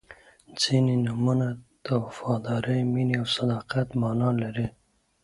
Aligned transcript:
•ځینې 0.61 0.95
نومونه 1.05 1.47
د 1.85 1.87
وفادارۍ، 2.03 2.79
مینې 2.93 3.15
او 3.21 3.25
صداقت 3.37 3.87
معنا 4.01 4.29
لري. 4.41 4.67